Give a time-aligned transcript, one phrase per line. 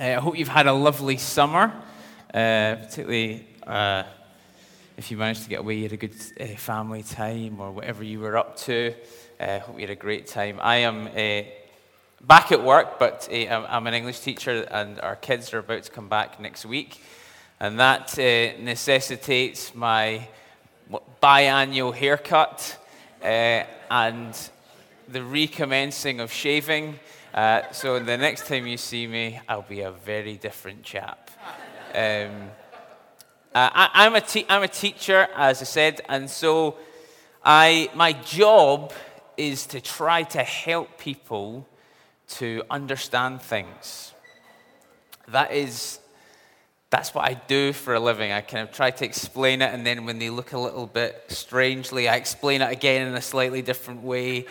[0.00, 1.70] Uh, I hope you've had a lovely summer,
[2.32, 4.04] uh, particularly uh,
[4.96, 8.02] if you managed to get away, you had a good uh, family time or whatever
[8.02, 8.94] you were up to.
[9.38, 10.58] I uh, hope you had a great time.
[10.62, 11.42] I am uh,
[12.26, 16.08] back at work, but I'm an English teacher, and our kids are about to come
[16.08, 17.02] back next week.
[17.58, 20.28] And that necessitates my
[21.22, 22.78] biannual haircut
[23.20, 24.50] and
[25.08, 26.98] the recommencing of shaving.
[27.32, 31.30] Uh, so the next time you see me, I'll be a very different chap.
[31.94, 32.50] Um,
[33.54, 36.76] uh, I, am a te- I'm a teacher, as I said, and so
[37.44, 38.92] I, my job
[39.36, 41.68] is to try to help people
[42.30, 44.12] to understand things.
[45.28, 46.00] That is,
[46.90, 48.32] that's what I do for a living.
[48.32, 51.26] I kind of try to explain it, and then when they look a little bit
[51.28, 54.46] strangely, I explain it again in a slightly different way,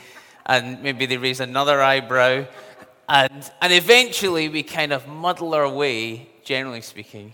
[0.46, 2.46] and maybe they raise another eyebrow.
[3.10, 7.34] And, and eventually we kind of muddle our way, generally speaking,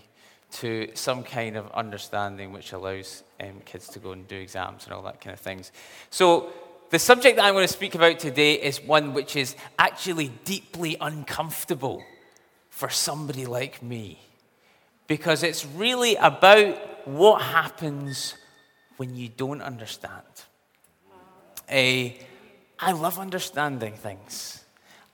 [0.52, 4.94] to some kind of understanding which allows um, kids to go and do exams and
[4.94, 5.72] all that kind of things.
[6.08, 6.50] So,
[6.88, 10.96] the subject that I'm going to speak about today is one which is actually deeply
[11.00, 12.02] uncomfortable
[12.70, 14.20] for somebody like me.
[15.08, 18.34] Because it's really about what happens
[18.98, 20.22] when you don't understand.
[21.68, 24.64] I love understanding things.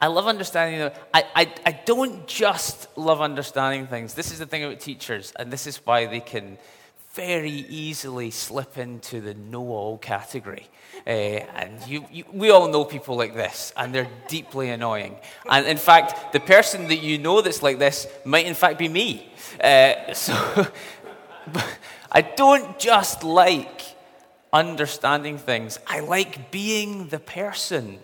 [0.03, 0.91] I love understanding.
[1.15, 4.15] I, I, I don't just love understanding things.
[4.15, 6.59] This is the thing about teachers, and this is why they can
[7.13, 10.67] very easily slip into the know all category.
[11.07, 15.19] Uh, and you, you, we all know people like this, and they're deeply annoying.
[15.49, 18.89] And in fact, the person that you know that's like this might, in fact, be
[18.89, 19.33] me.
[19.63, 20.67] Uh, so
[22.11, 23.83] I don't just like
[24.53, 28.01] understanding things, I like being the person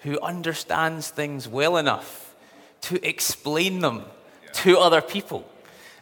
[0.00, 2.34] who understands things well enough
[2.82, 4.04] to explain them
[4.44, 4.50] yeah.
[4.52, 5.48] to other people.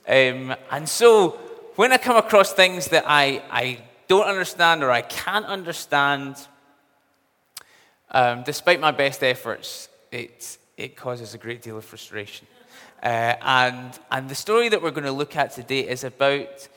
[0.08, 1.30] Um, and so
[1.76, 6.36] when I come across things that I, I don't understand or I can't understand,
[8.10, 12.46] um, despite my best efforts, it, it causes a great deal of frustration.
[13.02, 16.68] Uh, and, and the story that we're going to look at today is about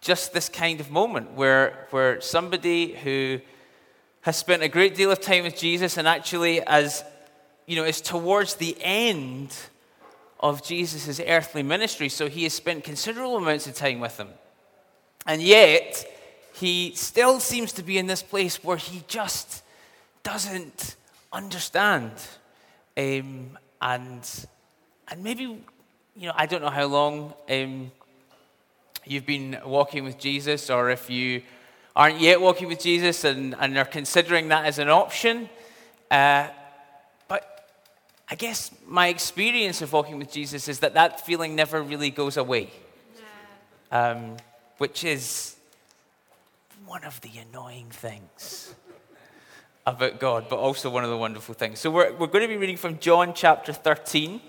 [0.00, 3.40] just this kind of moment where, where somebody who
[4.22, 7.04] has spent a great deal of time with Jesus, and actually, as
[7.66, 9.54] you know, is towards the end
[10.40, 14.28] of Jesus' earthly ministry, so he has spent considerable amounts of time with him.
[15.26, 16.04] And yet,
[16.54, 19.62] he still seems to be in this place where he just
[20.22, 20.96] doesn't
[21.32, 22.12] understand.
[22.96, 24.46] Um, and,
[25.08, 27.90] and maybe, you know, I don't know how long um,
[29.04, 31.42] you've been walking with Jesus, or if you
[31.94, 35.48] aren't yet walking with Jesus and, and are considering that as an option.
[36.10, 36.48] Uh,
[37.28, 37.68] but
[38.30, 42.36] I guess my experience of walking with Jesus is that that feeling never really goes
[42.36, 42.70] away,
[43.90, 44.36] um,
[44.78, 45.56] which is
[46.86, 48.74] one of the annoying things
[49.86, 51.78] about God, but also one of the wonderful things.
[51.78, 54.40] So we're, we're going to be reading from John chapter 13.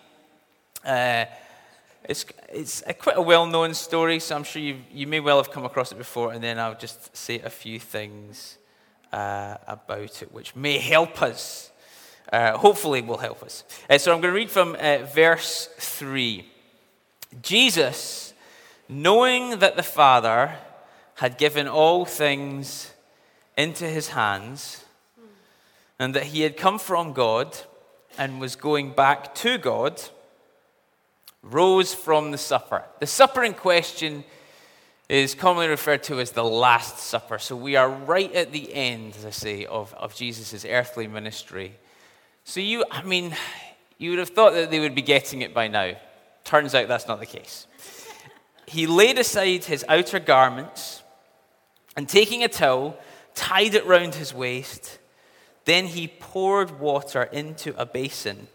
[0.86, 1.26] Uh,
[2.10, 5.38] it's, it's a quite a well known story, so I'm sure you you may well
[5.38, 8.58] have come across it before, and then I'll just say a few things
[9.12, 11.72] uh, about it which may help us.
[12.32, 13.64] Uh, hopefully, will help us.
[13.90, 16.46] Uh, so I'm going to read from uh, verse 3.
[17.42, 18.34] Jesus,
[18.90, 20.56] knowing that the Father
[21.16, 22.92] had given all things
[23.56, 24.84] into his hands,
[26.00, 27.56] and that he had come from God
[28.18, 30.02] and was going back to God
[31.44, 32.86] rose from the supper.
[33.00, 34.24] The supper in question
[35.10, 37.38] is commonly referred to as the Last Supper.
[37.38, 41.76] So we are right at the end, as I say, of, of Jesus' earthly ministry.
[42.46, 43.36] So you, I mean,
[43.98, 45.94] you would have thought that they would be getting it by now.
[46.46, 47.68] Turns out that's not the case.
[48.66, 51.04] He laid aside his outer garments
[51.96, 52.98] and taking a towel,
[53.36, 55.00] tied it round his waist.
[55.66, 58.48] Then he poured water into a basin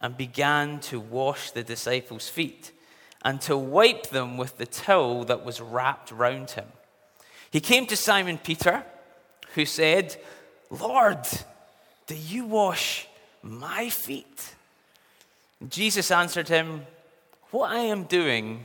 [0.00, 2.72] and began to wash the disciples' feet
[3.24, 6.66] and to wipe them with the towel that was wrapped round him.
[7.50, 8.84] He came to Simon Peter,
[9.54, 10.16] who said,
[10.70, 11.26] Lord,
[12.06, 13.08] do you wash
[13.42, 14.54] my feet?
[15.68, 16.86] Jesus answered him,
[17.50, 18.64] What I am doing,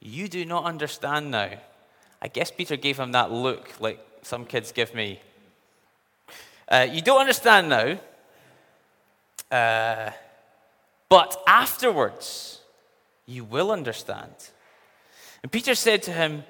[0.00, 1.50] you do not understand now.
[2.20, 5.20] I guess Peter gave him that look like some kids give me.
[6.68, 7.98] Uh, you don't understand now.
[9.50, 10.10] Uh,
[11.08, 12.60] but afterwards,
[13.26, 14.34] you will understand.
[15.42, 16.44] And Peter said to him,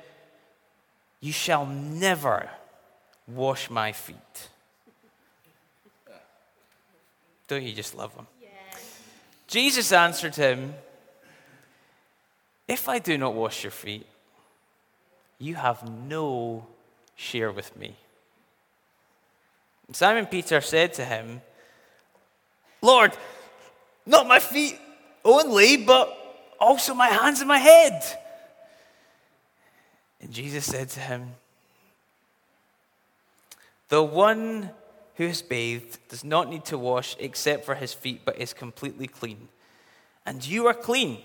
[1.20, 2.48] You shall never
[3.26, 4.48] wash my feet.
[7.48, 8.26] Don't you just love him?
[8.42, 8.48] Yeah.
[9.46, 10.74] Jesus answered him,
[12.66, 14.06] If I do not wash your feet,
[15.38, 16.66] you have no
[17.14, 17.94] share with me.
[19.92, 21.40] Simon Peter said to him,
[22.82, 23.12] Lord,
[24.06, 24.78] not my feet
[25.24, 26.16] only, but
[26.58, 28.02] also my hands and my head.
[30.20, 31.34] And Jesus said to him,
[33.88, 34.70] The one
[35.16, 39.06] who is bathed does not need to wash except for his feet, but is completely
[39.06, 39.48] clean.
[40.24, 41.22] And you are clean,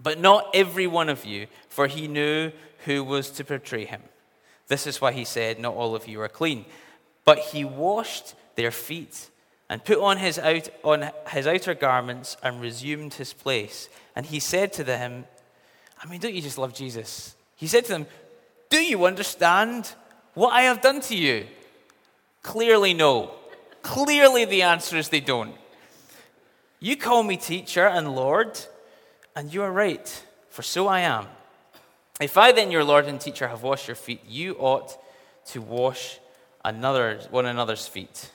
[0.00, 2.52] but not every one of you, for he knew
[2.84, 4.02] who was to betray him.
[4.68, 6.64] This is why he said, Not all of you are clean.
[7.24, 9.28] But he washed their feet
[9.72, 13.88] and put on his, out, on his outer garments and resumed his place.
[14.14, 15.24] And he said to them,
[15.98, 17.34] I mean, don't you just love Jesus?
[17.56, 18.06] He said to them,
[18.68, 19.94] Do you understand
[20.34, 21.46] what I have done to you?
[22.42, 23.30] Clearly, no.
[23.80, 25.54] Clearly, the answer is they don't.
[26.78, 28.60] You call me teacher and Lord,
[29.34, 31.28] and you are right, for so I am.
[32.20, 34.98] If I then, your Lord and teacher, have washed your feet, you ought
[35.46, 36.18] to wash
[36.62, 38.30] another, one another's feet.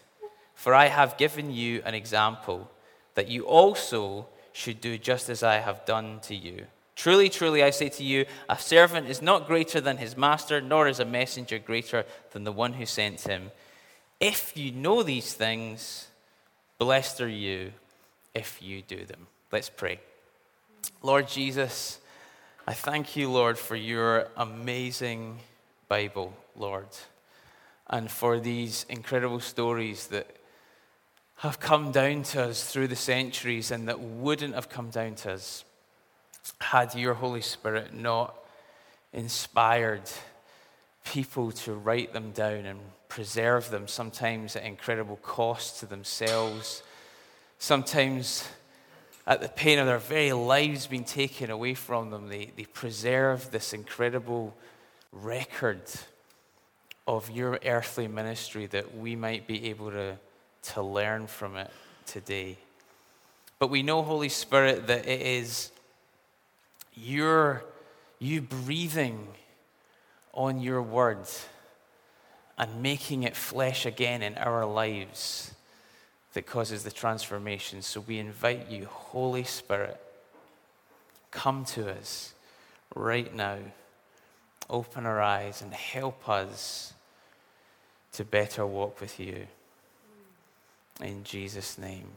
[0.58, 2.70] For I have given you an example
[3.14, 6.66] that you also should do just as I have done to you.
[6.96, 10.88] Truly, truly, I say to you, a servant is not greater than his master, nor
[10.88, 13.52] is a messenger greater than the one who sent him.
[14.20, 16.08] If you know these things,
[16.80, 17.72] blessed are you
[18.34, 19.28] if you do them.
[19.52, 20.00] Let's pray.
[21.04, 22.00] Lord Jesus,
[22.66, 25.38] I thank you, Lord, for your amazing
[25.88, 26.88] Bible, Lord,
[27.88, 30.37] and for these incredible stories that
[31.38, 35.34] have come down to us through the centuries and that wouldn't have come down to
[35.34, 35.64] us
[36.60, 38.36] had your Holy Spirit not
[39.14, 40.10] inspired
[41.06, 46.84] people to write them down and preserve them, sometimes at incredible cost to themselves,
[47.60, 48.48] sometimes
[49.26, 52.30] at the pain of their very lives being taken away from them.
[52.30, 54.56] They, they preserve this incredible
[55.12, 55.82] record
[57.08, 60.18] of your earthly ministry that we might be able to,
[60.74, 61.72] to learn from it
[62.06, 62.58] today.
[63.60, 65.72] But we know, Holy Spirit, that it is
[66.94, 67.64] your,
[68.20, 69.28] you breathing
[70.34, 71.26] on your word
[72.58, 75.54] and making it flesh again in our lives
[76.34, 77.82] that causes the transformation.
[77.82, 80.00] So we invite you, Holy Spirit,
[81.32, 82.34] come to us
[82.96, 83.58] right now.
[84.70, 86.94] Open our eyes and help us
[88.14, 89.48] to better walk with you.
[91.02, 92.08] In Jesus' name.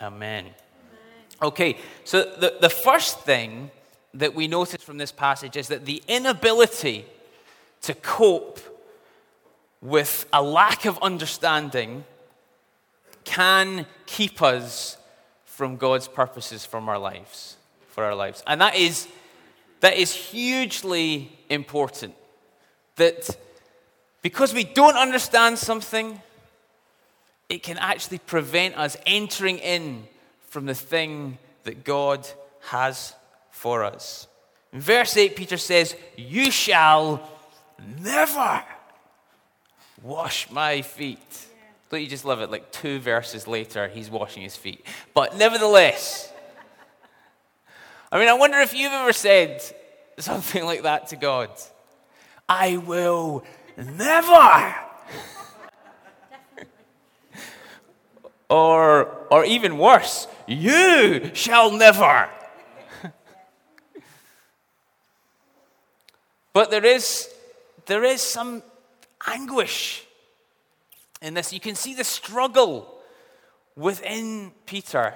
[0.00, 0.44] Amen.
[0.44, 0.54] Amen.
[1.42, 3.70] Okay, so the, the first thing
[4.14, 7.04] that we notice from this passage is that the inability
[7.82, 8.60] to cope
[9.80, 12.04] with a lack of understanding
[13.24, 14.96] can keep us
[15.44, 17.56] from God's purposes from our lives,
[17.88, 18.42] for our lives.
[18.46, 19.08] And that is,
[19.80, 22.14] that is hugely important.
[22.96, 23.36] That
[24.22, 26.20] because we don't understand something,
[27.48, 30.04] it can actually prevent us entering in
[30.48, 32.26] from the thing that God
[32.60, 33.14] has
[33.50, 34.26] for us.
[34.72, 37.28] In verse 8, Peter says, You shall
[38.00, 38.62] never
[40.02, 41.46] wash my feet.
[41.90, 42.50] Don't you just love it?
[42.50, 44.84] Like two verses later, he's washing his feet.
[45.14, 46.30] But nevertheless,
[48.12, 49.62] I mean, I wonder if you've ever said
[50.18, 51.50] something like that to God.
[52.48, 53.44] I will
[53.76, 54.74] never.
[58.48, 62.28] Or, or even worse, you shall never.
[66.52, 67.28] but there is,
[67.86, 68.62] there is some
[69.26, 70.06] anguish
[71.20, 71.52] in this.
[71.52, 72.94] You can see the struggle
[73.76, 75.14] within Peter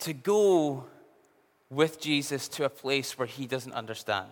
[0.00, 0.84] to go
[1.70, 4.30] with Jesus to a place where he doesn't understand.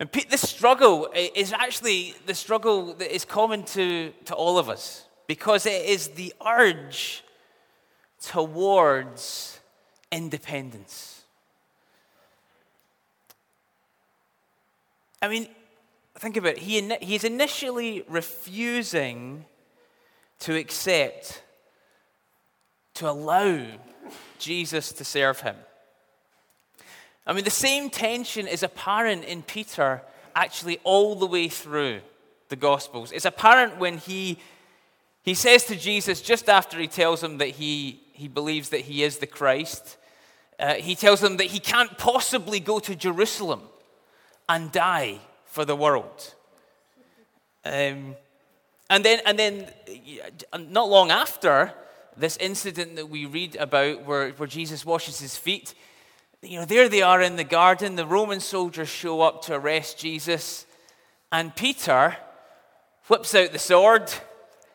[0.00, 5.04] And this struggle is actually the struggle that is common to, to all of us
[5.26, 7.24] because it is the urge
[8.22, 9.58] towards
[10.12, 11.22] independence.
[15.20, 15.48] I mean,
[16.16, 16.58] think about it.
[16.58, 19.46] He, he's initially refusing
[20.40, 21.42] to accept,
[22.94, 23.66] to allow
[24.38, 25.56] Jesus to serve him.
[27.28, 30.02] I mean, the same tension is apparent in Peter
[30.34, 32.00] actually all the way through
[32.48, 33.12] the Gospels.
[33.12, 34.38] It's apparent when he,
[35.22, 39.02] he says to Jesus, just after he tells him that he, he believes that he
[39.02, 39.98] is the Christ,
[40.58, 43.60] uh, he tells him that he can't possibly go to Jerusalem
[44.48, 46.34] and die for the world.
[47.62, 48.16] Um,
[48.88, 49.66] and then, and then,
[50.58, 51.74] not long after,
[52.16, 55.74] this incident that we read about where, where Jesus washes his feet.
[56.42, 57.96] You know, there they are in the garden.
[57.96, 60.66] The Roman soldiers show up to arrest Jesus.
[61.32, 62.16] And Peter
[63.08, 64.12] whips out the sword,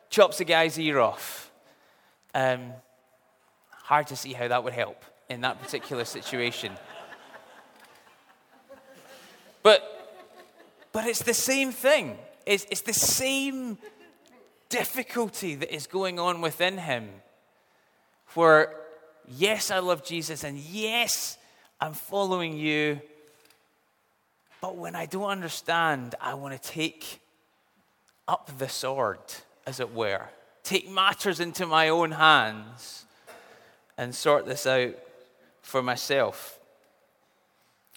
[0.09, 1.51] chops a guy's ear off.
[2.35, 2.73] Um,
[3.69, 6.73] hard to see how that would help in that particular situation.
[9.61, 9.81] But,
[10.91, 12.17] but it's the same thing.
[12.45, 13.77] It's, it's the same
[14.67, 17.09] difficulty that is going on within him.
[18.33, 18.75] Where,
[19.27, 21.37] yes, I love Jesus, and yes,
[21.83, 23.01] I'm following you.
[24.61, 27.19] But when I don't understand, I want to take
[28.25, 29.19] up the sword,
[29.67, 30.21] as it were,
[30.63, 33.03] take matters into my own hands
[33.97, 34.95] and sort this out
[35.61, 36.57] for myself.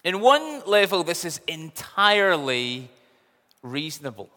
[0.02, 2.88] In one level, this is entirely
[3.62, 4.31] reasonable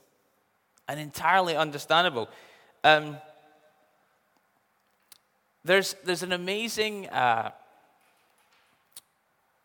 [0.87, 2.29] and entirely understandable.
[2.83, 3.17] Um,
[5.65, 7.49] there's, there's an amazing uh,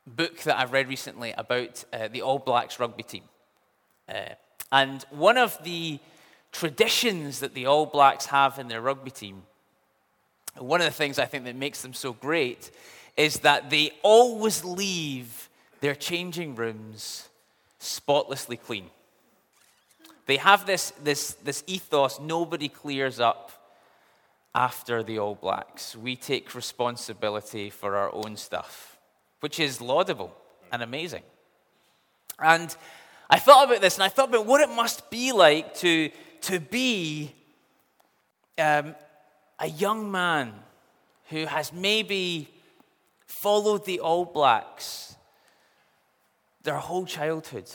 [0.07, 3.25] book that I've read recently about uh, the All Blacks rugby team.
[4.09, 4.35] Uh,
[4.71, 5.99] and one of the
[6.53, 9.43] traditions that the All Blacks have in their rugby team,
[10.59, 12.71] one of the things I think that makes them so great
[13.17, 15.49] is that they always leave
[15.81, 17.29] their changing rooms
[17.79, 18.91] spotlessly clean.
[20.27, 23.53] They have this, this, this ethos nobody clears up
[24.55, 25.97] after the All Blacks.
[25.97, 28.94] We take responsibility for our own stuff,
[29.45, 30.35] which is laudable
[30.73, 31.23] and amazing.
[32.39, 32.75] And
[33.29, 36.11] I thought about this and I thought about what it must be like to,
[36.49, 37.35] to be
[38.57, 38.95] um,
[39.59, 40.55] a young man
[41.29, 42.49] who has maybe
[43.27, 45.15] followed the All Blacks
[46.63, 47.71] their whole childhood.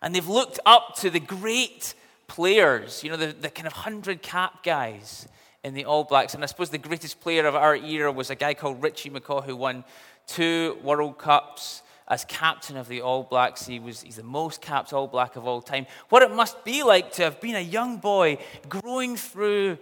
[0.00, 1.94] And they've looked up to the great
[2.28, 5.26] players, you know, the, the kind of 100 cap guys
[5.64, 6.34] in the All Blacks.
[6.34, 9.44] And I suppose the greatest player of our era was a guy called Richie McCaw
[9.44, 9.82] who won
[10.26, 13.66] two World Cups as captain of the All Blacks.
[13.66, 15.86] He was, he's the most capped All Black of all time.
[16.08, 18.38] What it must be like to have been a young boy
[18.68, 19.78] growing through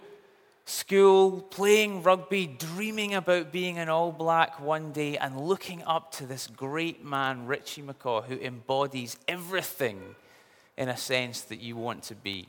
[0.65, 6.27] school, playing rugby, dreaming about being an all black one day, and looking up to
[6.27, 10.15] this great man, Richie McCaw, who embodies everything
[10.77, 12.49] in a sense that you want to be.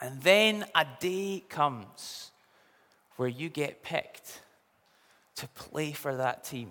[0.00, 2.32] And then a day comes
[3.16, 4.40] where you get picked
[5.42, 6.70] to play for that team.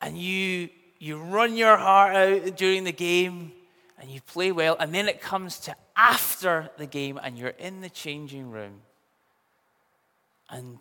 [0.00, 0.68] And you,
[1.00, 3.52] you run your heart out during the game
[3.98, 7.80] and you play well, and then it comes to after the game and you're in
[7.80, 8.82] the changing room,
[10.50, 10.78] and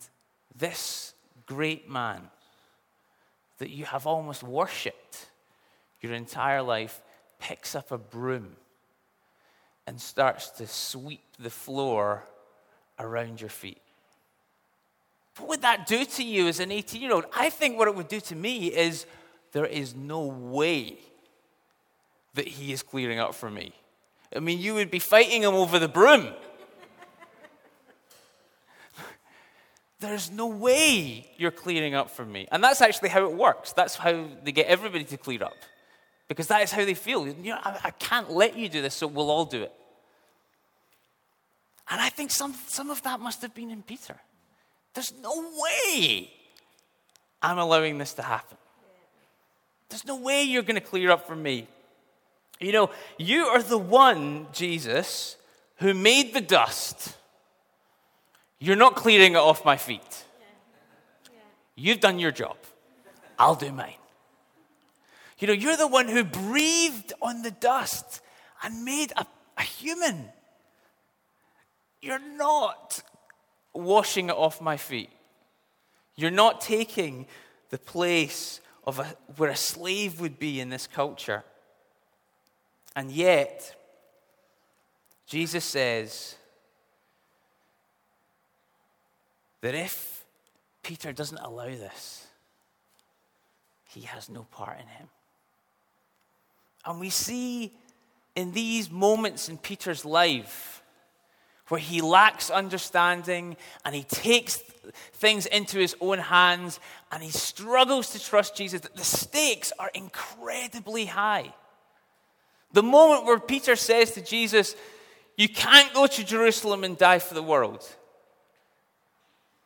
[0.56, 1.14] this
[1.46, 2.22] great man
[3.60, 5.30] that you have almost worshipped
[6.02, 7.02] your entire life
[7.40, 8.56] picks up a broom
[9.88, 12.24] and starts to sweep the floor
[13.00, 13.83] around your feet.
[15.38, 17.26] What would that do to you as an 18 year old?
[17.36, 19.06] I think what it would do to me is
[19.52, 20.98] there is no way
[22.36, 23.74] that he is clearing up for me.
[24.36, 26.30] I mean, you would be fighting him over the broom.
[30.00, 32.48] There's no way you're clearing up for me.
[32.52, 33.74] And that's actually how it works.
[33.74, 35.54] That's how they get everybody to clear up.
[36.28, 37.28] Because that is how they feel.
[37.28, 39.74] You know, I, I can't let you do this, so we'll all do it.
[41.90, 44.16] And I think some, some of that must have been in Peter.
[44.94, 46.32] There's no way
[47.42, 48.58] I'm allowing this to happen.
[49.90, 51.68] There's no way you're going to clear up for me.
[52.60, 55.36] You know, you are the one, Jesus,
[55.78, 57.16] who made the dust.
[58.60, 60.24] You're not clearing it off my feet.
[61.76, 62.56] You've done your job.
[63.38, 63.96] I'll do mine.
[65.40, 68.22] You know, you're the one who breathed on the dust
[68.64, 69.26] and made a,
[69.58, 70.30] a human.
[72.02, 73.02] You're not
[73.74, 75.10] washing it off my feet.
[76.16, 77.28] You're not taking
[77.70, 79.06] the place of a,
[79.38, 81.44] where a slave would be in this culture.
[82.96, 83.76] And yet,
[85.26, 86.36] Jesus says
[89.62, 90.26] that if
[90.84, 92.28] Peter doesn't allow this,
[93.90, 95.08] he has no part in him.
[96.86, 97.74] And we see
[98.36, 100.83] in these moments in Peter's life
[101.70, 104.58] where he lacks understanding and he takes
[105.14, 106.80] things into his own hands
[107.12, 111.54] and he struggles to trust Jesus, that the stakes are incredibly high.
[112.74, 114.76] The moment where Peter says to Jesus,
[115.38, 117.88] You can't go to Jerusalem and die for the world,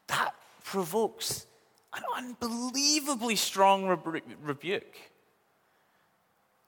[0.07, 1.47] that provokes
[1.95, 4.95] an unbelievably strong rebu- rebuke.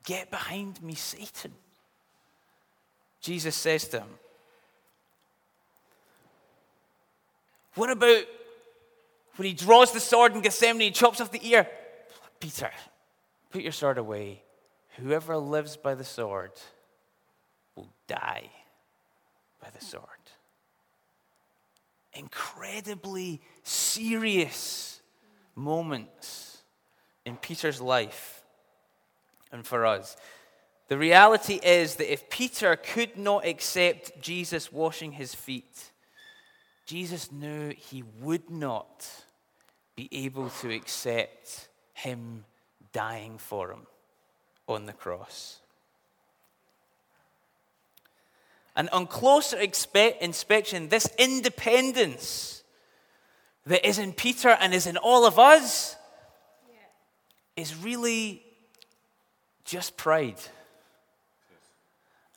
[0.06, 1.52] Get behind me, Satan.
[3.22, 4.08] Jesus says to him,
[7.80, 8.26] What about
[9.38, 11.66] when he draws the sword in Gethsemane, he chops off the ear?
[12.42, 12.70] Peter,
[13.52, 14.44] put your sword away.
[14.98, 16.52] Whoever lives by the sword
[17.78, 18.50] will die
[19.62, 20.04] by the sword.
[22.14, 25.00] Incredibly serious
[25.56, 26.58] moments
[27.24, 28.44] in Peter's life
[29.54, 30.18] and for us.
[30.90, 35.89] The reality is that if Peter could not accept Jesus washing his feet,
[36.90, 39.08] Jesus knew he would not
[39.96, 42.46] be able to accept him
[42.92, 43.86] dying for him
[44.68, 45.60] on the cross.
[48.76, 52.64] And on closer expe- inspection, this independence
[53.68, 55.96] that is in Peter and is in all of us
[56.68, 56.76] yeah.
[57.56, 58.42] is really
[59.64, 60.42] just pride.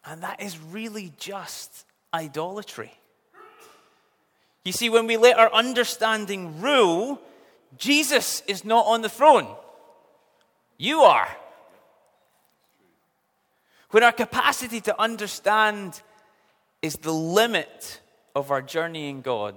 [0.05, 2.93] And that is really just idolatry.
[4.65, 7.21] You see, when we let our understanding rule,
[7.77, 9.49] Jesus is not on the throne.
[10.79, 11.29] You are.
[13.91, 16.01] When our capacity to understand
[16.81, 18.01] is the limit
[18.35, 19.57] of our journey in God,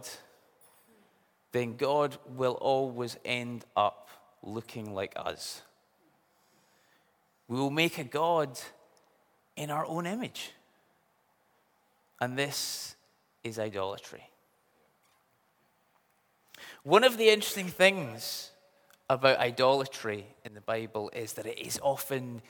[1.52, 4.10] then God will always end up
[4.44, 5.62] looking like us.
[7.48, 8.60] We will make a God
[9.56, 10.52] in our own image.
[12.20, 12.96] And this
[13.44, 14.24] is idolatry.
[16.86, 18.51] One of the interesting things
[19.10, 22.44] about idolatry in the Bible is that it is often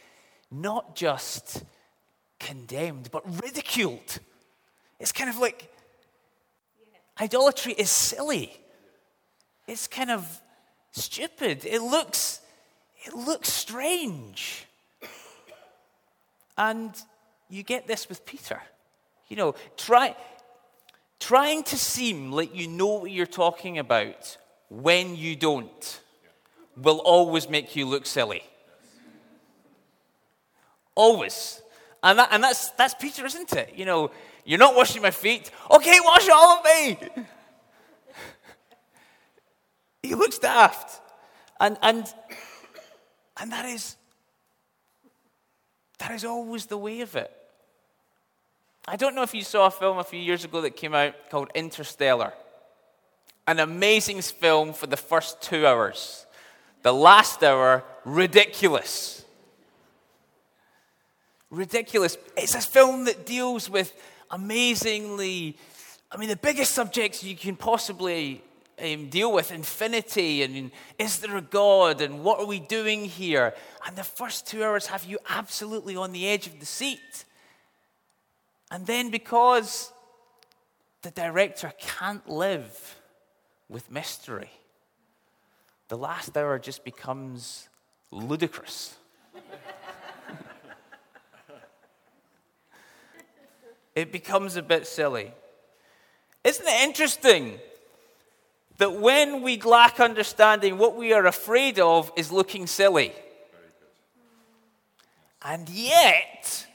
[0.51, 1.63] not just
[2.37, 4.19] condemned, but ridiculed.
[4.99, 5.71] It's kind of like
[7.17, 8.51] idolatry is silly.
[9.69, 10.41] It's kind of
[10.91, 11.63] stupid.
[11.63, 12.41] It looks,
[13.05, 14.65] it looks strange.
[16.57, 16.93] And
[17.47, 18.61] you get this with Peter.
[19.29, 20.13] You know, try,
[21.19, 24.37] trying to seem like you know what you're talking about
[24.69, 26.01] when you don't
[26.75, 28.43] will always make you look silly.
[30.93, 31.61] Always.
[32.03, 33.73] And, that, and that's, that's Peter, isn't it?
[33.75, 34.11] You know,
[34.43, 35.51] you're not washing my feet.
[35.71, 36.97] Okay, wash all of me.
[40.03, 41.01] he looks daft.
[41.59, 42.05] And, and,
[43.39, 43.95] and that is
[45.99, 47.31] that is always the way of it.
[48.87, 51.15] I don't know if you saw a film a few years ago that came out
[51.31, 52.33] called Interstellar.
[53.47, 56.27] An amazing film for the first two hours.
[56.83, 59.25] The last hour, ridiculous.
[61.49, 62.17] Ridiculous.
[62.37, 63.91] It's a film that deals with
[64.29, 65.57] amazingly,
[66.11, 68.43] I mean, the biggest subjects you can possibly
[68.79, 70.69] um, deal with infinity and
[70.99, 73.55] is there a God and what are we doing here?
[73.87, 77.25] And the first two hours have you absolutely on the edge of the seat.
[78.71, 79.91] And then because
[81.01, 82.99] the director can't live
[83.69, 84.51] with mystery,
[85.87, 87.69] the last hour just becomes
[88.11, 88.95] ludicrous.
[93.95, 95.31] it becomes a bit silly.
[96.43, 97.59] Isn't it interesting
[98.77, 103.13] that when we lack understanding, what we are afraid of is looking silly.
[105.41, 106.67] And yet,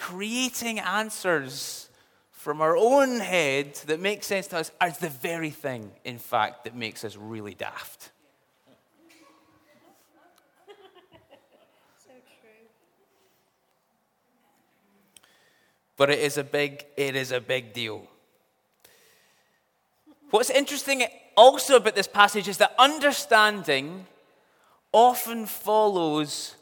[0.00, 1.88] creating answers
[2.32, 6.64] from our own head that make sense to us is the very thing, in fact,
[6.64, 8.10] that makes us really daft.
[11.98, 12.50] So true.
[15.96, 18.08] But it is a big it is a big deal
[20.30, 21.04] What's interesting
[21.36, 24.06] also about this passage is that understanding
[24.92, 26.54] often follows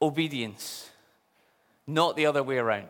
[0.00, 0.87] obedience,
[1.88, 2.88] not the other way around.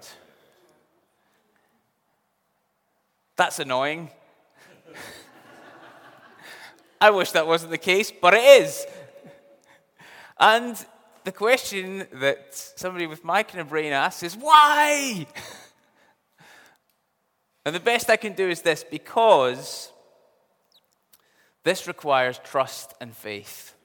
[3.36, 4.10] That's annoying.
[7.00, 8.84] I wish that wasn't the case, but it is.
[10.40, 10.84] And
[11.22, 15.26] the question that somebody with my kind of brain asks is why?
[17.64, 19.92] and the best I can do is this because
[21.62, 23.76] this requires trust and faith.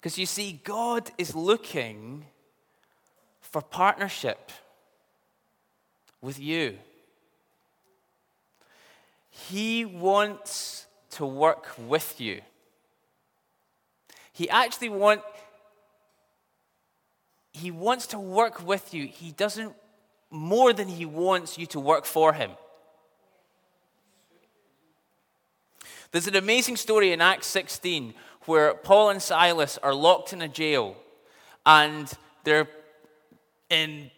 [0.00, 2.26] Because you see, God is looking
[3.52, 4.50] for partnership
[6.22, 6.78] with you.
[9.28, 12.40] He wants to work with you.
[14.32, 15.20] He actually want
[17.52, 19.06] he wants to work with you.
[19.06, 19.74] He doesn't
[20.30, 22.52] more than he wants you to work for him.
[26.10, 28.14] There's an amazing story in Acts 16
[28.46, 30.96] where Paul and Silas are locked in a jail
[31.66, 32.10] and
[32.44, 32.68] they're
[33.72, 34.10] in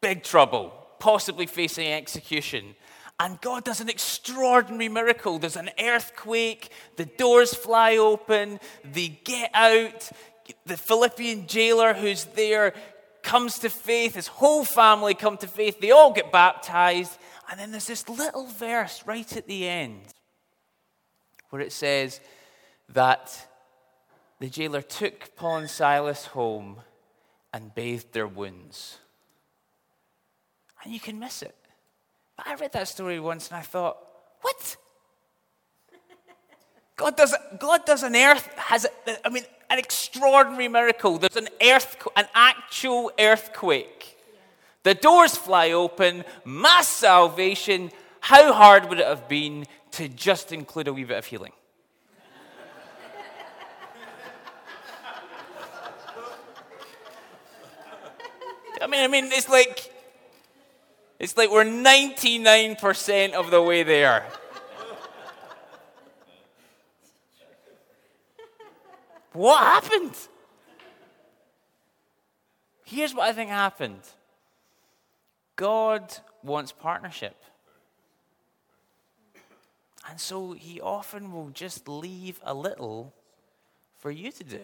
[0.00, 2.74] big trouble, possibly facing execution.
[3.20, 5.38] And God does an extraordinary miracle.
[5.38, 10.10] There's an earthquake, the doors fly open, they get out.
[10.64, 12.74] The Philippian jailer who's there
[13.22, 17.18] comes to faith, his whole family come to faith, they all get baptized.
[17.50, 20.02] And then there's this little verse right at the end
[21.50, 22.20] where it says
[22.88, 23.48] that
[24.40, 26.80] the jailer took Paul and Silas home
[27.56, 28.98] and bathed their wounds.
[30.84, 31.54] And you can miss it.
[32.36, 33.96] But I read that story once and I thought,
[34.42, 34.76] what?
[36.96, 38.86] God does, God does an earth, has,
[39.24, 41.16] I mean, an extraordinary miracle.
[41.16, 44.18] There's an earth, an actual earthquake.
[44.82, 47.90] The doors fly open, mass salvation.
[48.20, 51.52] How hard would it have been to just include a wee bit of healing?
[58.80, 59.92] I mean, I mean, it's like
[61.18, 64.26] it's like we're 99% of the way there.
[69.32, 70.14] what happened?
[72.84, 74.02] Here's what I think happened
[75.56, 77.36] God wants partnership.
[80.08, 83.12] And so he often will just leave a little
[83.98, 84.60] for you to do.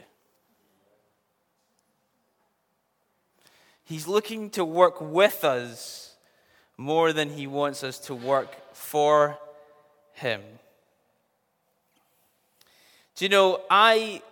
[3.85, 6.15] He's looking to work with us
[6.77, 9.39] more than he wants us to work for
[10.15, 10.41] him.
[13.17, 14.23] Do you know, I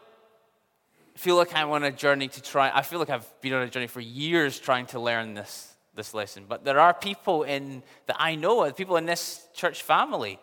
[1.17, 3.69] feel like I'm on a journey to try, I feel like I've been on a
[3.69, 6.47] journey for years trying to learn this, this lesson.
[6.49, 10.39] But there are people in that I know, people in this church family,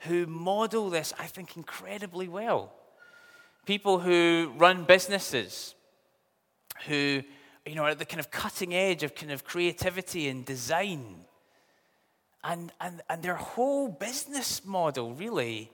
[0.00, 2.72] who model this, I think, incredibly well.
[3.66, 5.74] People who run businesses,
[6.86, 7.22] who
[7.66, 11.24] you know, at the kind of cutting edge of kind of creativity and design.
[12.42, 15.70] And, and, and their whole business model really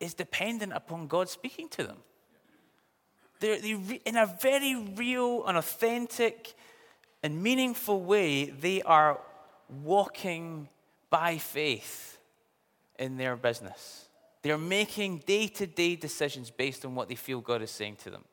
[0.00, 1.96] is dependent upon God speaking to them.
[3.40, 6.54] They're, they, in a very real and authentic
[7.22, 9.18] and meaningful way, they are
[9.82, 10.68] walking
[11.08, 12.18] by faith
[12.98, 14.08] in their business.
[14.42, 18.10] They're making day to day decisions based on what they feel God is saying to
[18.10, 18.24] them.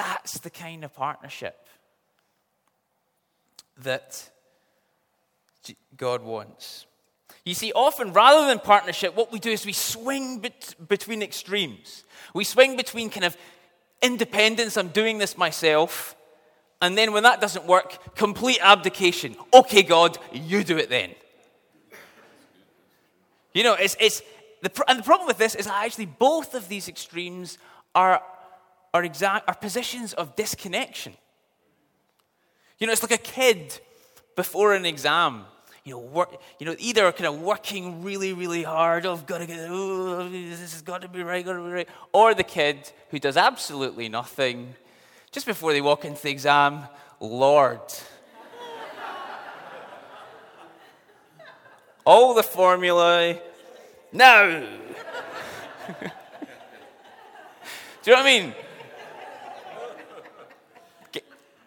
[0.00, 1.68] That's the kind of partnership
[3.82, 4.30] that
[5.94, 6.86] God wants.
[7.44, 12.04] You see, often rather than partnership, what we do is we swing bet- between extremes.
[12.32, 13.36] We swing between kind of
[14.00, 16.16] independence, I'm doing this myself,
[16.80, 19.36] and then when that doesn't work, complete abdication.
[19.52, 21.10] Okay, God, you do it then.
[23.52, 24.22] You know, it's, it's
[24.62, 27.58] the, and the problem with this is actually both of these extremes
[27.94, 28.22] are,
[28.92, 31.14] are, exact, are positions of disconnection.
[32.78, 33.78] You know, it's like a kid
[34.36, 35.44] before an exam,
[35.84, 39.38] you know, work, you know, either kind of working really, really hard, oh, I've got
[39.38, 42.42] to get, oh, this has got to be right, got to be right, or the
[42.44, 44.74] kid who does absolutely nothing
[45.30, 46.84] just before they walk into the exam,
[47.20, 47.80] Lord.
[52.06, 53.40] All the formulae,
[54.12, 54.46] now.
[58.02, 58.54] Do you know what I mean?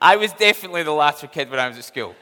[0.04, 2.14] I was definitely the latter kid when I was at school.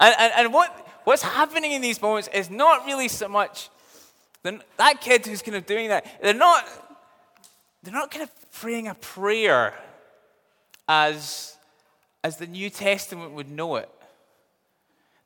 [0.00, 0.70] And, and, and what,
[1.04, 3.70] what's happening in these moments is not really so much
[4.42, 6.66] that kid who's kind of doing that, they're not,
[7.82, 9.72] they're not kind of praying a prayer
[10.86, 11.56] as,
[12.22, 13.88] as the New Testament would know it.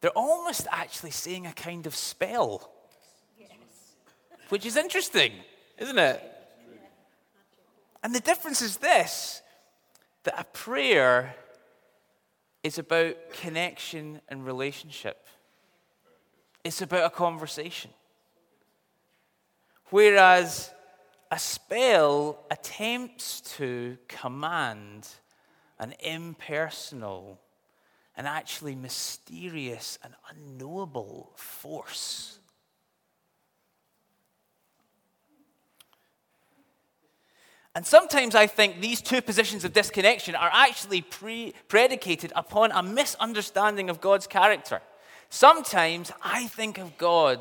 [0.00, 2.70] They're almost actually saying a kind of spell,
[3.37, 3.50] yes.
[4.48, 5.33] which is interesting,
[5.78, 6.38] isn't it?
[8.03, 9.43] And the difference is this
[10.25, 11.35] that a prayer
[12.63, 15.27] is about connection and relationship.
[16.65, 17.91] It's about a conversation.
[19.91, 20.73] Whereas
[21.31, 25.09] a spell attempts to command
[25.79, 27.39] an impersonal
[28.17, 32.39] and actually mysterious and unknowable force.
[37.79, 42.83] And sometimes I think these two positions of disconnection are actually pre- predicated upon a
[42.83, 44.81] misunderstanding of God's character.
[45.31, 47.38] Sometimes I think of God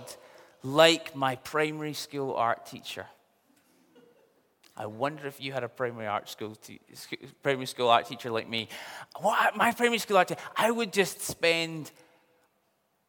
[0.62, 3.08] like my primary school art teacher.
[4.76, 6.82] I wonder if you had a primary art school te-
[7.41, 8.69] primary school art teacher like me.
[9.19, 11.91] What, my primary school art teacher, I would just spend,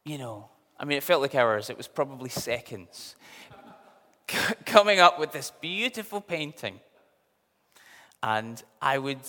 [0.03, 1.69] you know, I mean, it felt like hours.
[1.69, 3.15] It was probably seconds
[4.65, 6.79] coming up with this beautiful painting
[8.21, 9.19] and I would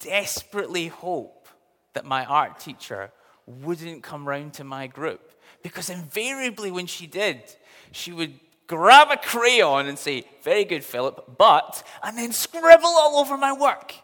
[0.00, 1.48] desperately hope
[1.94, 3.10] that my art teacher
[3.46, 5.32] wouldn't come round to my group.
[5.62, 7.42] Because invariably, when she did,
[7.90, 13.16] she would grab a crayon and say, Very good, Philip, but, and then scribble all
[13.16, 13.94] over my work.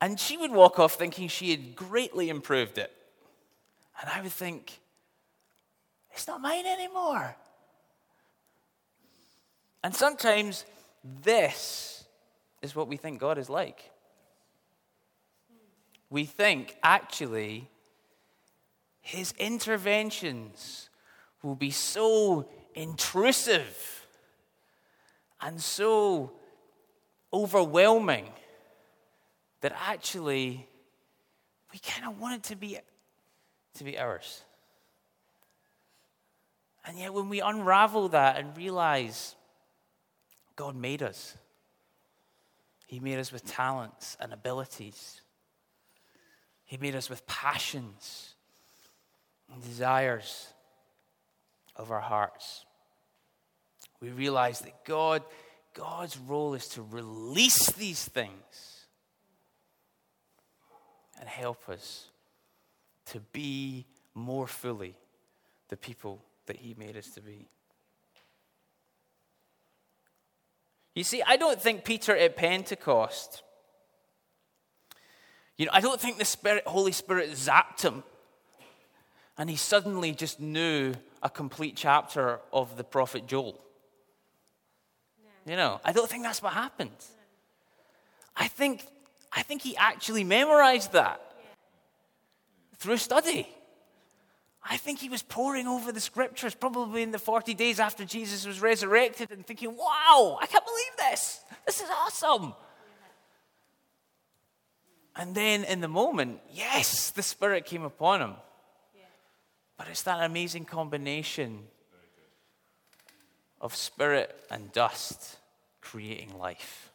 [0.00, 2.92] And she would walk off thinking she had greatly improved it.
[4.00, 4.80] And I would think,
[6.12, 7.36] It's not mine anymore.
[9.82, 10.64] And sometimes
[11.02, 12.04] this
[12.62, 13.90] is what we think God is like.
[16.10, 17.70] We think, actually,
[19.00, 20.90] his interventions
[21.42, 24.06] will be so intrusive
[25.40, 26.32] and so
[27.32, 28.28] overwhelming
[29.60, 30.66] that actually
[31.72, 32.78] we kind of want it to be,
[33.74, 34.42] to be ours.
[36.84, 39.36] And yet, when we unravel that and realize
[40.60, 41.38] God made us,
[42.86, 45.22] He made us with talents and abilities,
[46.66, 48.34] He made us with passions
[49.50, 50.48] and desires
[51.76, 52.66] of our hearts.
[54.02, 55.22] We realize that God,
[55.72, 58.84] God's role is to release these things
[61.18, 62.10] and help us
[63.06, 64.94] to be more fully
[65.70, 67.48] the people that He made us to be.
[70.94, 73.42] You see, I don't think Peter at Pentecost,
[75.56, 78.02] you know, I don't think the Spirit, Holy Spirit zapped him
[79.38, 83.62] and he suddenly just knew a complete chapter of the prophet Joel.
[85.22, 85.50] No.
[85.50, 86.90] You know, I don't think that's what happened.
[86.90, 88.44] No.
[88.44, 88.84] I think,
[89.32, 92.76] I think he actually memorized that yeah.
[92.78, 93.48] through study.
[94.62, 98.46] I think he was poring over the scriptures probably in the 40 days after Jesus
[98.46, 101.40] was resurrected and thinking, wow, I can't believe this.
[101.66, 102.54] This is awesome.
[105.16, 108.34] And then in the moment, yes, the Spirit came upon him.
[109.76, 111.60] But it's that amazing combination
[113.60, 115.38] of spirit and dust
[115.80, 116.89] creating life.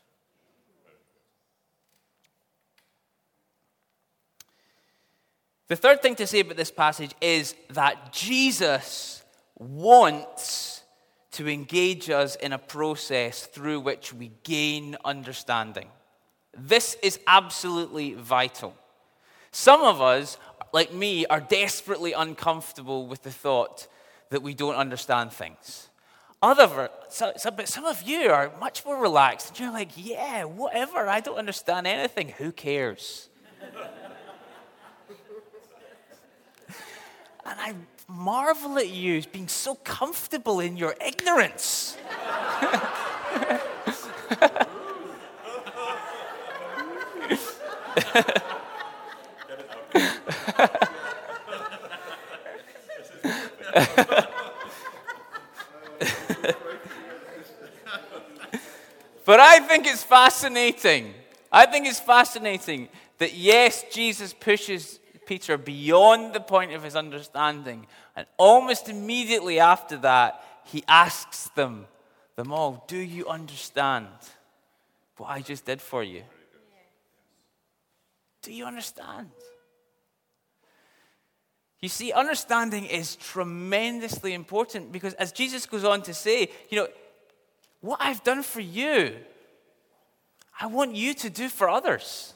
[5.68, 9.24] The third thing to say about this passage is that Jesus
[9.58, 10.84] wants
[11.32, 15.90] to engage us in a process through which we gain understanding.
[16.58, 18.76] This is absolutely vital.
[19.52, 20.38] Some of us
[20.76, 23.88] like me, are desperately uncomfortable with the thought
[24.30, 25.88] that we don't understand things.
[26.42, 29.52] Other, so, so, but some of you are much more relaxed.
[29.52, 31.08] And you're like, yeah, whatever.
[31.08, 32.28] I don't understand anything.
[32.38, 33.30] Who cares?
[37.46, 37.76] And I
[38.08, 41.98] marvel at you being so comfortable in your ignorance.
[59.26, 61.14] but I think it's fascinating.
[61.52, 67.88] I think it's fascinating that, yes, Jesus pushes Peter beyond the point of his understanding.
[68.16, 71.88] And almost immediately after that, he asks them,
[72.36, 74.08] them all, Do you understand
[75.18, 76.24] what I just did for you?
[78.42, 79.32] Do you understand?
[81.82, 86.88] You see, understanding is tremendously important because as Jesus goes on to say, you know,
[87.82, 89.16] what I've done for you,
[90.60, 92.35] I want you to do for others.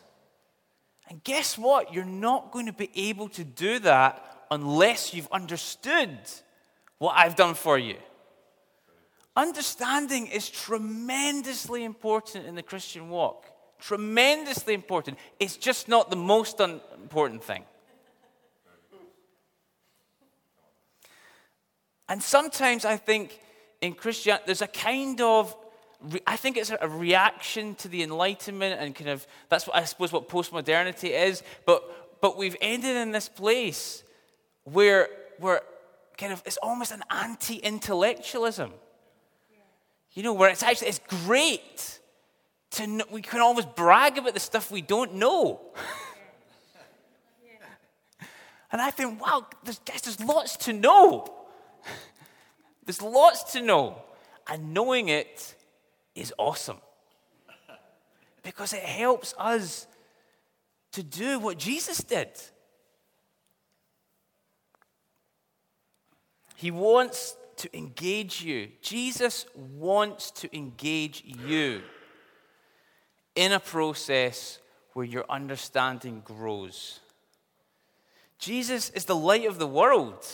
[1.10, 1.94] And guess what?
[1.94, 6.18] You're not going to be able to do that unless you've understood
[7.00, 7.98] what I've done for you.
[9.36, 13.46] Understanding is tremendously important in the Christian walk.
[13.80, 15.18] Tremendously important.
[15.40, 17.64] It's just not the most important thing.
[22.10, 23.40] And sometimes I think
[23.82, 25.56] in Christianity, there's a kind of,
[26.26, 30.14] I think it's a reaction to the Enlightenment and kind of, that's what I suppose
[30.14, 31.44] what postmodernity is.
[31.66, 34.04] But, but we've ended in this place
[34.64, 35.10] where,
[35.40, 35.62] where
[36.18, 38.72] kind of, it's almost an anti intellectualism.
[40.14, 42.00] You know, where it's actually, it's great
[42.72, 45.60] to know, we can almost brag about the stuff we don't know.
[48.72, 51.28] and I think, wow, there's, there's lots to know.
[52.86, 54.02] There's lots to know,
[54.48, 55.54] and knowing it
[56.20, 56.78] is awesome
[58.44, 59.88] because it helps us
[60.92, 62.30] to do what Jesus did.
[66.56, 68.70] He wants to engage you.
[68.82, 71.82] Jesus wants to engage you
[73.36, 74.60] in a process
[74.94, 77.00] where your understanding grows.
[78.40, 80.26] Jesus is the light of the world.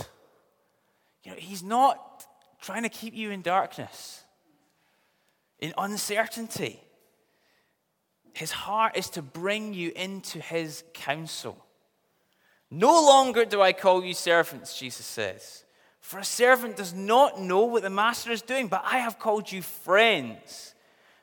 [1.23, 2.25] You know, he's not
[2.61, 4.23] trying to keep you in darkness,
[5.59, 6.81] in uncertainty.
[8.33, 11.65] His heart is to bring you into his counsel.
[12.69, 15.63] No longer do I call you servants, Jesus says.
[16.01, 19.51] For a servant does not know what the master is doing, but I have called
[19.51, 20.75] you friends,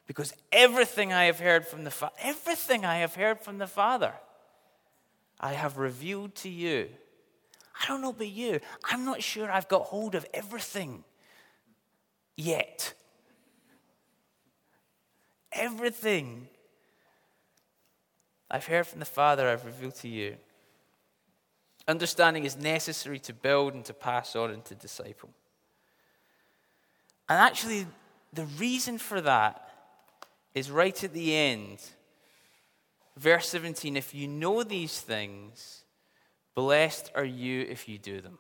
[0.07, 4.13] because everything I have heard from the Father, everything I have heard from the Father,
[5.39, 6.89] I have revealed to you.
[7.81, 8.61] I don't know about you.
[8.85, 11.05] I'm not sure I've got hold of everything
[12.37, 12.95] yet.
[15.55, 16.49] Everything
[18.51, 20.37] I've heard from the Father, I've revealed to you.
[21.89, 25.31] Understanding is necessary to build and to pass on and to disciple.
[27.29, 27.87] And actually,
[28.33, 29.69] the reason for that
[30.55, 31.79] is right at the end.
[33.17, 35.85] Verse 17 If you know these things,
[36.55, 38.39] blessed are you if you do them.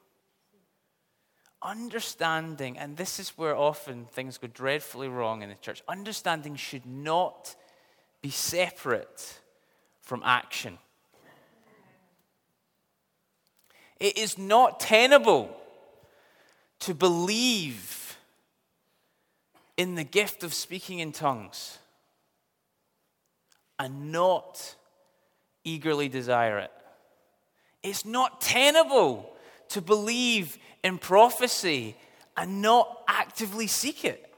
[1.62, 6.86] Understanding, and this is where often things go dreadfully wrong in the church, understanding should
[6.86, 7.54] not
[8.20, 9.40] be separate
[10.00, 10.78] from action.
[14.00, 15.56] It is not tenable
[16.80, 18.18] to believe
[19.76, 21.78] in the gift of speaking in tongues
[23.78, 24.74] and not
[25.62, 26.72] eagerly desire it.
[27.84, 29.32] It's not tenable
[29.68, 31.96] to believe in prophecy
[32.36, 34.32] and not actively seek it.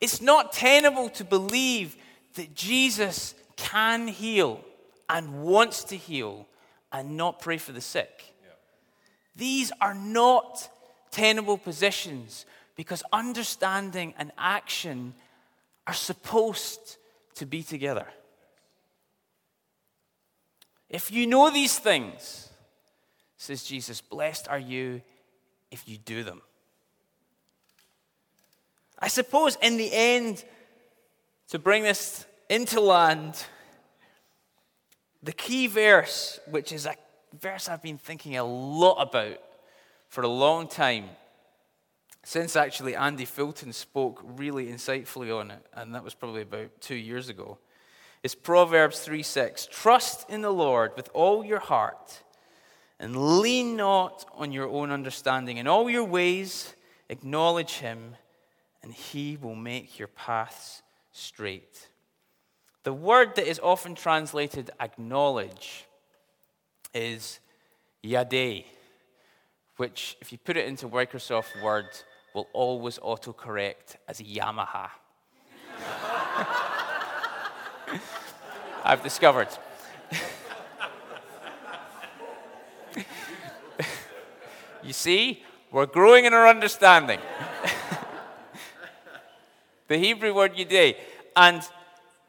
[0.00, 1.96] It's not tenable to believe
[2.34, 4.60] that Jesus can heal
[5.08, 6.46] and wants to heal
[6.92, 8.34] and not pray for the sick.
[9.34, 10.68] These are not
[11.10, 15.14] tenable positions because understanding and action
[15.86, 16.96] are supposed
[17.36, 18.06] to be together.
[20.88, 22.45] If you know these things,
[23.36, 25.02] says Jesus, blessed are you
[25.70, 26.42] if you do them.
[28.98, 30.44] I suppose in the end,
[31.48, 33.44] to bring this into land,
[35.22, 36.94] the key verse, which is a
[37.40, 39.38] verse I've been thinking a lot about
[40.08, 41.10] for a long time,
[42.24, 46.94] since actually Andy Fulton spoke really insightfully on it, and that was probably about two
[46.94, 47.58] years ago,
[48.22, 49.68] is Proverbs 3 6.
[49.70, 52.22] Trust in the Lord with all your heart
[52.98, 55.58] and lean not on your own understanding.
[55.58, 56.74] In all your ways,
[57.08, 58.16] acknowledge him,
[58.82, 60.82] and he will make your paths
[61.12, 61.88] straight.
[62.84, 65.86] The word that is often translated acknowledge
[66.94, 67.40] is
[68.04, 68.64] yade,
[69.76, 71.86] which, if you put it into Microsoft Word,
[72.34, 74.90] will always autocorrect as Yamaha.
[78.84, 79.48] I've discovered.
[84.86, 87.18] You see, we're growing in our understanding.
[89.88, 90.96] the Hebrew word yade.
[91.34, 91.62] And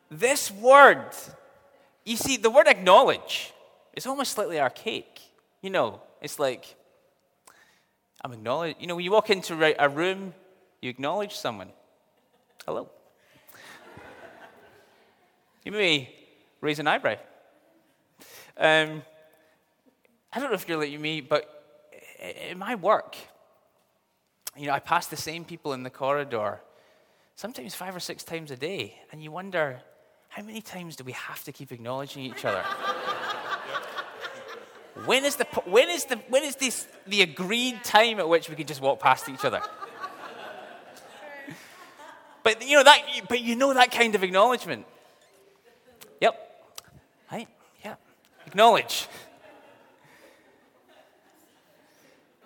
[0.09, 1.05] this word,
[2.03, 3.53] you see, the word acknowledge
[3.93, 5.21] is almost slightly archaic.
[5.61, 6.75] You know, it's like,
[8.23, 8.81] I'm acknowledged.
[8.81, 10.33] You know, when you walk into a room,
[10.81, 11.69] you acknowledge someone.
[12.65, 12.89] Hello.
[15.63, 16.13] you may
[16.59, 17.15] raise an eyebrow.
[18.57, 19.03] Um,
[20.33, 21.56] I don't know if you're like me, but
[22.19, 23.15] in my work,
[24.56, 26.62] you know, I pass the same people in the corridor
[27.38, 29.80] sometimes five or six times a day, and you wonder,
[30.27, 32.62] how many times do we have to keep acknowledging each other?
[35.06, 38.56] when is the when is the when is this the agreed time at which we
[38.56, 39.62] can just walk past each other?
[42.43, 42.99] but you know that
[43.30, 44.86] but you know that kind of acknowledgement.
[46.19, 46.36] Yep.
[47.32, 47.47] Right?
[47.86, 47.95] Yeah.
[48.47, 49.08] Acknowledge.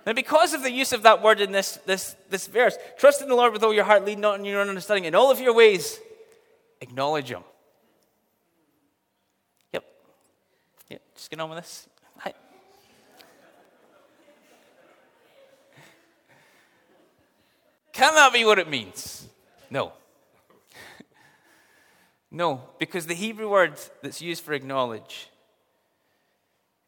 [0.06, 3.30] Now, because of the use of that word in this, this, this verse, trust in
[3.30, 5.06] the Lord with all your heart, lead not on your own understanding.
[5.06, 6.00] In all of your ways,
[6.82, 7.44] acknowledge Him.
[10.92, 11.88] Yeah, just get on with this.
[12.18, 12.34] Hi.
[17.94, 19.26] Can that be what it means?
[19.70, 19.94] No.
[22.32, 25.30] no, because the Hebrew word that's used for acknowledge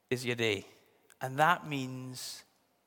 [0.10, 0.66] is yadeh,
[1.22, 2.44] and that means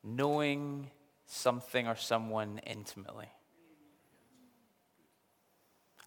[0.07, 0.91] knowing
[1.27, 3.29] something or someone intimately.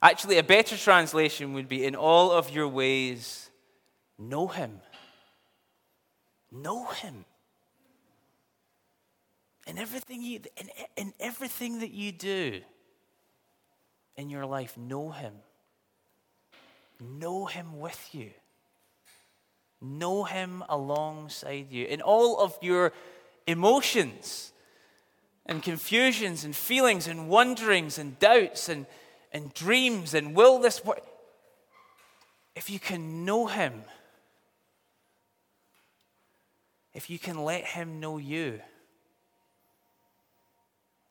[0.02, 3.50] Actually, a better translation would be in all of your ways,
[4.18, 4.80] know him.
[6.52, 7.26] Know him.
[9.68, 12.62] In everything, you, in, in everything that you do
[14.16, 15.34] in your life, know him.
[17.00, 18.32] Know him with you.
[19.82, 22.92] Know Him alongside you in all of your
[23.50, 24.52] emotions
[25.46, 28.86] and confusions and feelings and wonderings and doubts and,
[29.34, 31.02] and dreams and will this work.
[32.56, 33.82] If you can know Him,
[36.94, 38.62] if you can let Him know you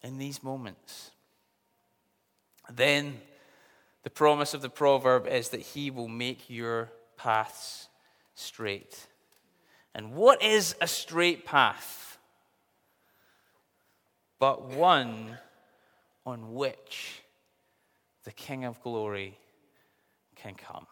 [0.02, 1.10] in these moments,
[2.72, 3.20] then
[4.04, 7.88] the promise of the proverb is that He will make your paths
[8.36, 9.08] straight.
[9.94, 12.07] And what is a straight path?
[14.38, 15.38] But one
[16.24, 17.22] on which
[18.24, 19.38] the King of glory
[20.36, 20.86] can come.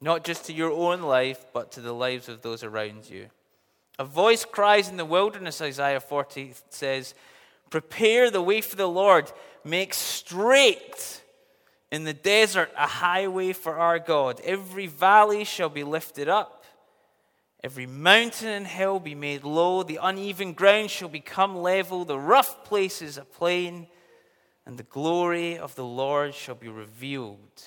[0.00, 3.28] Not just to your own life, but to the lives of those around you.
[3.98, 7.14] A voice cries in the wilderness, Isaiah 40 says,
[7.70, 9.32] Prepare the way for the Lord,
[9.64, 11.22] make straight
[11.90, 14.40] in the desert a highway for our God.
[14.44, 16.55] Every valley shall be lifted up,
[17.62, 22.64] every mountain and hill be made low, the uneven ground shall become level, the rough
[22.64, 23.86] places a plain,
[24.64, 27.62] and the glory of the Lord shall be revealed,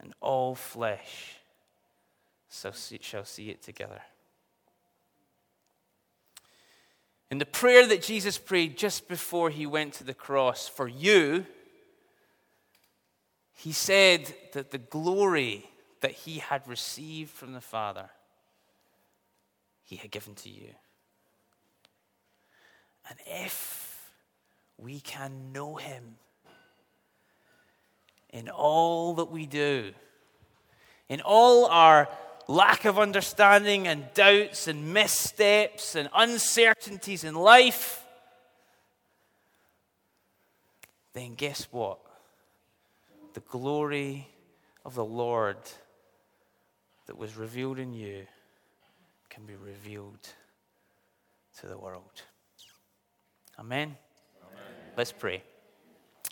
[0.00, 1.36] and all flesh
[2.48, 2.72] shall
[3.24, 4.02] see it together.
[7.30, 11.44] In the prayer that Jesus prayed just before he went to the cross for you,
[13.52, 15.68] he said that the glory
[16.00, 18.10] that he had received from the Father,
[19.86, 20.68] he had given to you.
[23.08, 24.10] And if
[24.76, 26.16] we can know him
[28.30, 29.92] in all that we do,
[31.08, 32.08] in all our
[32.48, 38.04] lack of understanding and doubts and missteps and uncertainties in life,
[41.12, 41.98] then guess what?
[43.34, 44.26] The glory
[44.84, 45.58] of the Lord
[47.06, 48.26] that was revealed in you
[49.36, 50.26] can be revealed
[51.60, 52.22] to the world.
[53.58, 53.94] Amen.
[54.42, 54.64] Amen.
[54.96, 55.42] Let's pray.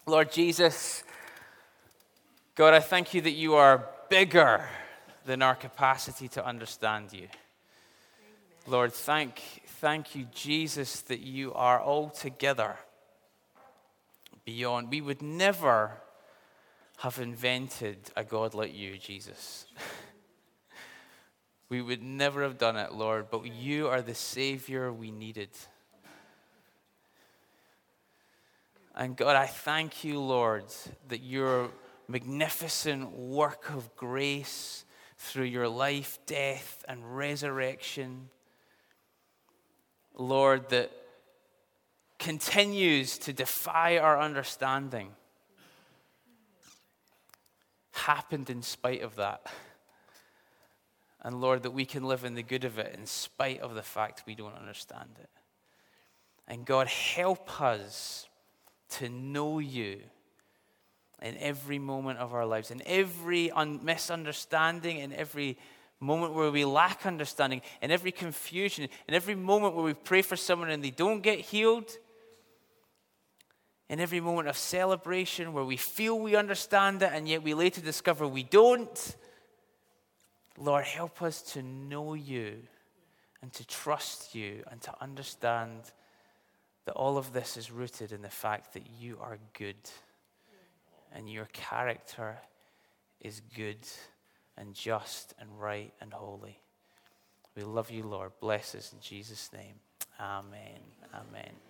[0.07, 1.05] Lord Jesus,
[2.55, 4.67] God, I thank you that you are bigger
[5.27, 7.29] than our capacity to understand you.
[7.29, 7.29] Amen.
[8.67, 12.75] Lord, thank, thank you, Jesus, that you are altogether
[14.47, 14.89] beyond.
[14.89, 16.01] We would never
[17.01, 19.67] have invented a God like you, Jesus.
[21.75, 25.49] we would never have done it, Lord, but you are the Savior we needed.
[28.95, 30.67] And God, I thank you, Lord,
[31.09, 31.71] that your
[32.07, 34.85] magnificent work of grace
[35.19, 38.29] through your life, death, and resurrection.
[40.17, 40.93] Lord, that
[42.21, 45.11] continues to defy our understanding,
[47.91, 49.45] happened in spite of that.
[51.25, 53.83] And Lord, that we can live in the good of it in spite of the
[53.83, 55.31] fact we don't understand it.
[56.47, 58.29] And God, help us
[58.91, 60.01] to know you
[61.23, 65.57] in every moment of our lives, in every un- misunderstanding, in every
[65.99, 70.37] moment where we lack understanding, in every confusion, in every moment where we pray for
[70.37, 71.91] someone and they don't get healed,
[73.89, 77.81] in every moment of celebration where we feel we understand it and yet we later
[77.81, 79.17] discover we don't.
[80.59, 82.59] Lord, help us to know you
[83.43, 85.93] and to trust you and to understand
[86.87, 89.77] that all of this is rooted in the fact that you are good
[91.13, 92.37] and your character
[93.21, 93.79] is good
[94.57, 96.59] and just and right and holy.
[97.57, 98.33] We love you, Lord.
[98.41, 99.75] Bless us in Jesus' name.
[100.21, 100.81] Amen.
[101.13, 101.64] Amen.